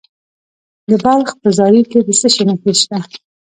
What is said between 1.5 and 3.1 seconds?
زاري کې د څه شي نښې دي؟